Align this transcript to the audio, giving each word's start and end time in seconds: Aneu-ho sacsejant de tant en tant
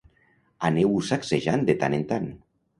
Aneu-ho 0.69 1.03
sacsejant 1.11 1.69
de 1.71 1.79
tant 1.85 2.01
en 2.01 2.11
tant 2.15 2.29